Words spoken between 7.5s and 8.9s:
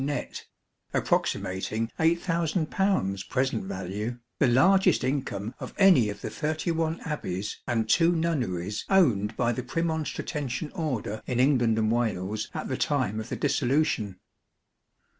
and two Nunneries